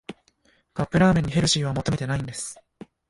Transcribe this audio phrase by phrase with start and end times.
[0.73, 2.59] カップラーメンにヘルシーは求めてないんです